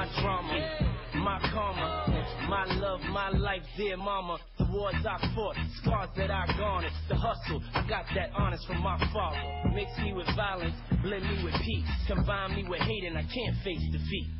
[0.00, 4.38] my drama, my karma, my love, my life, dear mama.
[4.58, 8.82] The wars I fought, scars that I garnered, the hustle, I got that honest from
[8.82, 9.36] my father.
[9.74, 13.56] Mix me with violence, blend me with peace, combine me with hate, and I can't
[13.62, 14.30] face defeat.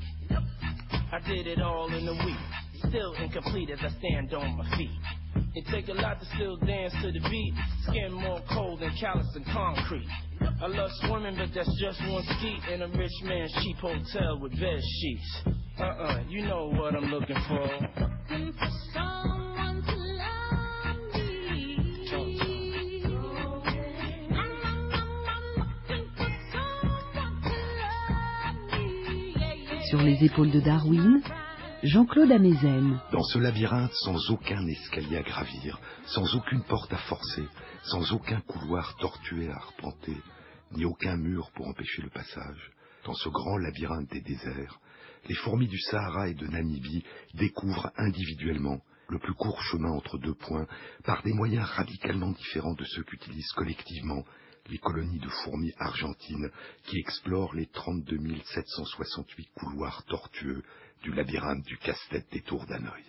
[1.12, 5.20] I did it all in a week, still incomplete as I stand on my feet.
[5.55, 7.55] It take a lot to still dance to the beat.
[7.88, 10.07] Skin more cold than callous and concrete.
[10.62, 14.53] I love swimming, but that's just one skeet in a rich man's cheap hotel with
[14.53, 15.42] bed sheets.
[15.78, 17.68] Uh-uh, you know what I'm looking for.
[18.30, 21.40] Looking for someone to love me.
[29.90, 31.20] Sur les épaules de Darwin,
[31.83, 33.01] Jean-Claude Amezen.
[33.11, 37.49] Dans ce labyrinthe sans aucun escalier à gravir, sans aucune porte à forcer,
[37.85, 40.16] sans aucun couloir tortué à arpenter,
[40.72, 42.70] ni aucun mur pour empêcher le passage,
[43.07, 44.78] dans ce grand labyrinthe des déserts,
[45.26, 47.03] les fourmis du Sahara et de Namibie
[47.33, 50.66] découvrent individuellement le plus court chemin entre deux points
[51.05, 54.22] par des moyens radicalement différents de ceux qu'utilisent collectivement
[54.68, 56.51] les colonies de fourmis argentines
[56.85, 60.62] qui explorent les 32 768 couloirs tortueux
[61.03, 63.05] du labyrinthe du casse-tête des tours d'Hanoï.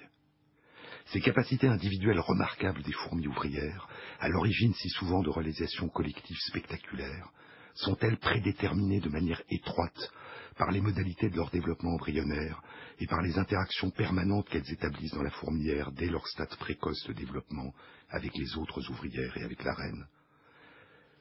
[1.08, 3.88] Ces capacités individuelles remarquables des fourmis ouvrières,
[4.20, 7.30] à l'origine si souvent de réalisations collectives spectaculaires,
[7.74, 10.12] sont-elles prédéterminées de manière étroite
[10.58, 12.62] par les modalités de leur développement embryonnaire
[13.00, 17.14] et par les interactions permanentes qu'elles établissent dans la fourmilière dès leur stade précoce de
[17.14, 17.74] développement
[18.10, 20.06] avec les autres ouvrières et avec la reine?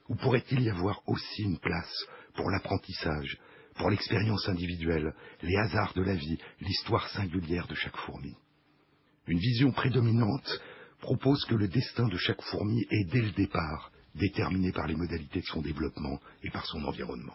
[0.08, 2.04] Ou pourrait-il y avoir aussi une place
[2.34, 3.38] pour l'apprentissage,
[3.80, 8.36] pour l'expérience individuelle, les hasards de la vie, l'histoire singulière de chaque fourmi
[9.26, 10.60] Une vision prédominante
[11.00, 15.40] propose que le destin de chaque fourmi est dès le départ déterminé par les modalités
[15.40, 17.32] de son développement et par son environnement.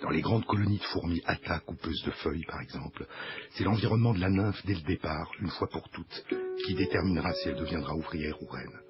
[0.00, 3.06] Dans les grandes colonies de fourmis à coupeuses de feuilles, par exemple,
[3.50, 6.24] c'est l'environnement de la nymphe dès le départ, une fois pour toutes,
[6.64, 8.80] qui déterminera si elle deviendra ouvrière ou reine.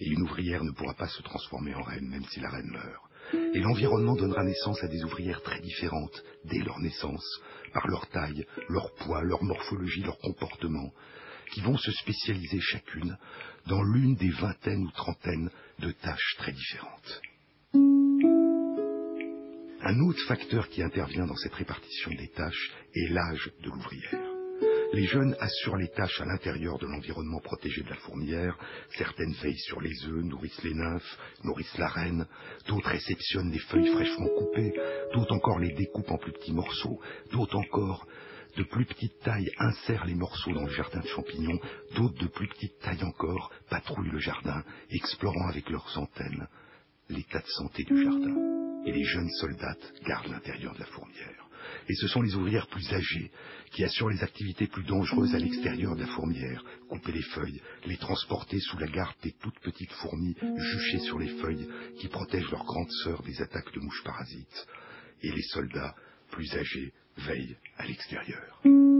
[0.00, 3.09] Et une ouvrière ne pourra pas se transformer en reine, même si la reine meurt.
[3.32, 7.24] Et l'environnement donnera naissance à des ouvrières très différentes dès leur naissance,
[7.72, 10.92] par leur taille, leur poids, leur morphologie, leur comportement,
[11.52, 13.16] qui vont se spécialiser chacune
[13.66, 15.50] dans l'une des vingtaines ou trentaines
[15.80, 17.20] de tâches très différentes.
[19.82, 24.29] Un autre facteur qui intervient dans cette répartition des tâches est l'âge de l'ouvrière.
[24.92, 28.58] Les jeunes assurent les tâches à l'intérieur de l'environnement protégé de la fourmière.
[28.98, 32.26] Certaines veillent sur les œufs, nourrissent les nymphes, nourrissent la reine.
[32.66, 34.74] D'autres réceptionnent les feuilles fraîchement coupées.
[35.14, 37.00] D'autres encore les découpent en plus petits morceaux.
[37.30, 38.04] D'autres encore,
[38.56, 41.60] de plus petite taille, insèrent les morceaux dans le jardin de champignons.
[41.94, 46.48] D'autres de plus petite taille encore patrouillent le jardin, explorant avec leurs antennes
[47.08, 48.36] l'état de santé du jardin
[48.86, 51.49] et les jeunes soldates gardent l'intérieur de la fourmière.
[51.88, 53.30] Et ce sont les ouvrières plus âgées
[53.72, 57.96] qui assurent les activités plus dangereuses à l'extérieur de la fourmière, couper les feuilles, les
[57.96, 61.68] transporter sous la garde des toutes petites fourmis juchées sur les feuilles
[61.98, 64.66] qui protègent leurs grandes sœurs des attaques de mouches parasites.
[65.22, 65.94] Et les soldats
[66.30, 68.99] plus âgés veillent à l'extérieur.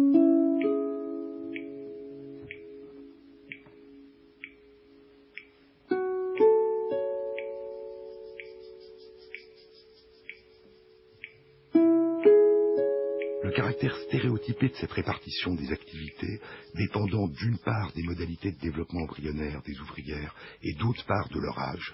[13.61, 16.41] Caractère stéréotypé de cette répartition des activités,
[16.77, 21.59] dépendant d'une part des modalités de développement embryonnaire des ouvrières et d'autre part de leur
[21.59, 21.93] âge,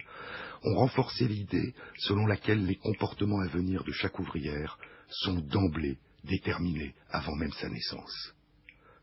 [0.62, 6.94] ont renforcé l'idée selon laquelle les comportements à venir de chaque ouvrière sont d'emblée déterminés
[7.10, 8.32] avant même sa naissance.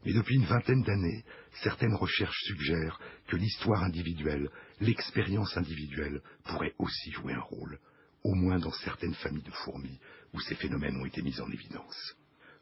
[0.06, 1.26] Mais depuis une vingtaine d'années,
[1.64, 2.98] certaines recherches suggèrent
[3.28, 4.50] que l'histoire individuelle,
[4.80, 7.78] l'expérience individuelle pourrait aussi jouer un rôle,
[8.24, 10.00] au moins dans certaines familles de fourmis
[10.34, 12.16] où ces phénomènes ont été mis en évidence.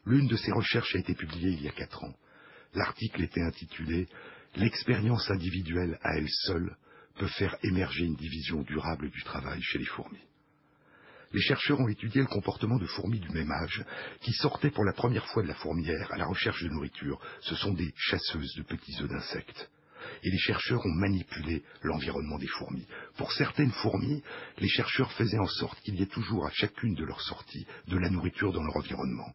[0.04, 2.14] L'une de ces recherches a été publiée il y a quatre ans.
[2.74, 4.08] L'article était intitulé
[4.56, 6.76] L'expérience individuelle à elle seule
[7.16, 10.20] peut faire émerger une division durable du travail chez les fourmis.
[11.32, 13.82] Les chercheurs ont étudié le comportement de fourmis du même âge
[14.20, 17.18] qui sortaient pour la première fois de la fourmière à la recherche de nourriture.
[17.40, 19.70] Ce sont des chasseuses de petits œufs d'insectes.
[20.22, 22.86] Et les chercheurs ont manipulé l'environnement des fourmis.
[23.16, 24.22] Pour certaines fourmis,
[24.58, 27.96] les chercheurs faisaient en sorte qu'il y ait toujours à chacune de leurs sorties de
[27.96, 29.32] la nourriture dans leur environnement.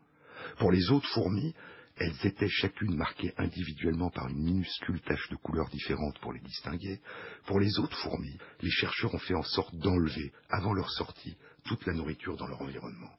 [0.58, 1.54] Pour les autres fourmis,
[2.00, 7.00] elles étaient chacune marquées individuellement par une minuscule tache de couleur différente pour les distinguer.
[7.46, 11.36] Pour les autres fourmis, les chercheurs ont fait en sorte d'enlever, avant leur sortie,
[11.66, 13.12] toute la nourriture dans leur environnement.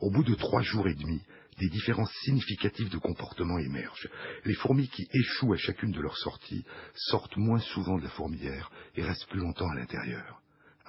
[0.00, 1.22] Au bout de trois jours et demi,
[1.58, 4.08] des différences significatives de comportement émergent.
[4.44, 6.64] Les fourmis qui échouent à chacune de leurs sorties
[6.94, 10.40] sortent moins souvent de la fourmilière et restent plus longtemps à l'intérieur.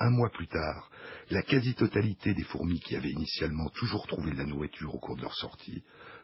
[0.02, 0.90] Un mois plus tard,
[1.30, 5.22] la quasi-totalité des fourmis qui avaient initialement toujours trouvé de la nourriture au cours de
[5.22, 5.84] leur sortie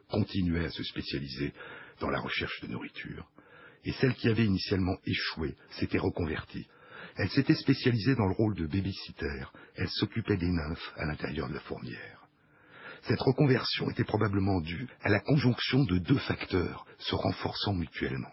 [0.09, 1.53] continuaient à se spécialiser
[1.99, 3.28] dans la recherche de nourriture.
[3.84, 6.67] Et celles qui avaient initialement échoué s'étaient reconverties.
[7.17, 9.43] Elles s'étaient spécialisées dans le rôle de babysitter.
[9.76, 12.28] Elles s'occupaient des nymphes à l'intérieur de la fourmière.
[13.03, 18.32] Cette reconversion était probablement due à la conjonction de deux facteurs se renforçant mutuellement.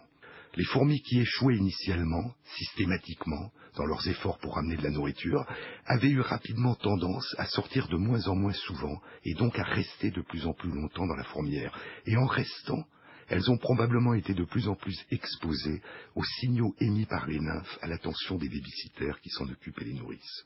[0.55, 5.45] Les fourmis qui échouaient initialement, systématiquement, dans leurs efforts pour ramener de la nourriture,
[5.87, 10.11] avaient eu rapidement tendance à sortir de moins en moins souvent et donc à rester
[10.11, 11.75] de plus en plus longtemps dans la fourmière.
[12.05, 12.83] Et en restant,
[13.29, 15.81] elles ont probablement été de plus en plus exposées
[16.13, 19.93] aux signaux émis par les nymphes à l'attention des babysitters qui s'en occupent et les
[19.93, 20.45] nourrissent.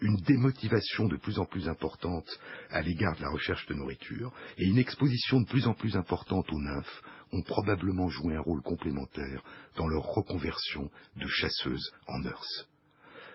[0.00, 2.28] une démotivation de plus en plus importante
[2.70, 6.50] à l'égard de la recherche de nourriture et une exposition de plus en plus importante
[6.52, 7.02] aux nymphes
[7.34, 9.42] ont probablement joué un rôle complémentaire
[9.76, 12.68] dans leur reconversion de chasseuses en nurses.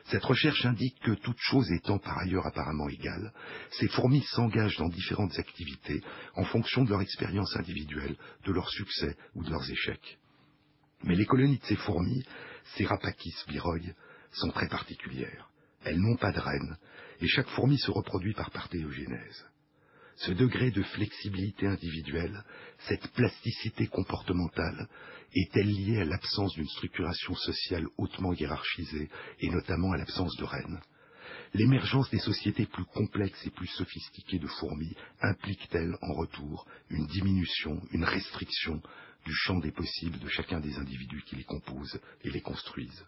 [0.05, 3.31] Cette recherche indique que toute chose étant par ailleurs apparemment égale,
[3.71, 6.01] ces fourmis s'engagent dans différentes activités
[6.35, 10.17] en fonction de leur expérience individuelle, de leurs succès ou de leurs échecs.
[11.03, 12.25] Mais les colonies de ces fourmis,
[12.75, 13.79] ces Rapakis biroi,
[14.31, 15.49] sont très particulières.
[15.83, 16.77] Elles n'ont pas de reine,
[17.21, 19.45] et chaque fourmi se reproduit par parthéogénèse.
[20.25, 22.43] Ce degré de flexibilité individuelle,
[22.79, 24.89] cette plasticité comportementale,
[25.33, 29.07] est-elle liée à l'absence d'une structuration sociale hautement hiérarchisée
[29.39, 30.81] et notamment à l'absence de reine?
[31.53, 37.81] L'émergence des sociétés plus complexes et plus sophistiquées de fourmis implique-t-elle en retour une diminution,
[37.91, 38.81] une restriction
[39.25, 43.05] du champ des possibles de chacun des individus qui les composent et les construisent?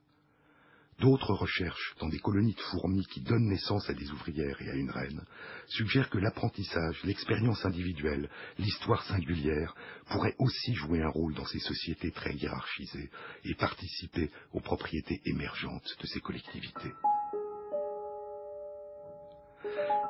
[1.01, 4.75] D'autres recherches dans des colonies de fourmis qui donnent naissance à des ouvrières et à
[4.75, 5.25] une reine
[5.65, 8.29] suggèrent que l'apprentissage, l'expérience individuelle,
[8.59, 9.73] l'histoire singulière
[10.11, 13.09] pourraient aussi jouer un rôle dans ces sociétés très hiérarchisées
[13.45, 16.93] et participer aux propriétés émergentes de ces collectivités.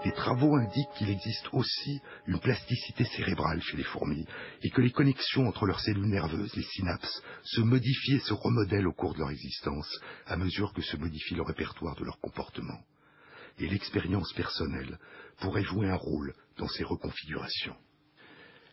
[0.04, 4.26] Des travaux indiquent qu'il existe aussi une plasticité cérébrale chez les fourmis
[4.64, 8.88] et que les connexions entre leurs cellules nerveuses, les synapses, se modifient et se remodèlent
[8.88, 12.80] au cours de leur existence à mesure que se modifie le répertoire de leur comportement.
[13.60, 14.98] Et l'expérience personnelle
[15.40, 17.76] pourrait jouer un rôle dans ces reconfigurations.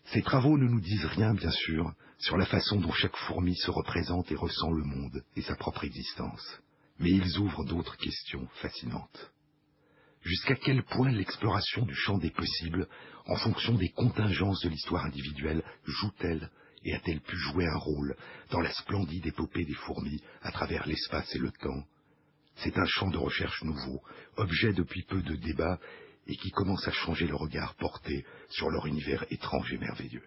[0.06, 3.70] Ces travaux ne nous disent rien, bien sûr, sur la façon dont chaque fourmi se
[3.70, 6.60] représente et ressent le monde et sa propre existence,
[6.98, 9.30] mais ils ouvrent d'autres questions fascinantes.
[10.28, 12.86] Jusqu'à quel point l'exploration du champ des possibles,
[13.24, 16.50] en fonction des contingences de l'histoire individuelle, joue-t-elle
[16.84, 18.14] et a-t-elle pu jouer un rôle
[18.50, 21.82] dans la splendide épopée des fourmis à travers l'espace et le temps?
[22.56, 24.02] C'est un champ de recherche nouveau,
[24.36, 25.80] objet depuis peu de débats
[26.26, 30.24] et qui commence à changer le regard porté sur leur univers étrange et merveilleux.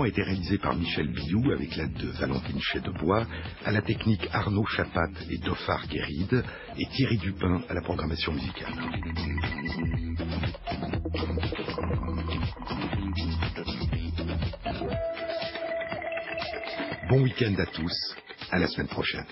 [0.00, 3.26] A été réalisée par Michel Billoux avec l'aide de Valentine Chedebois,
[3.66, 6.42] à la technique Arnaud Chapat et Dofar Guéride,
[6.78, 8.72] et Thierry Dupin à la programmation musicale.
[17.10, 18.16] Bon week-end à tous,
[18.50, 19.26] à la semaine prochaine.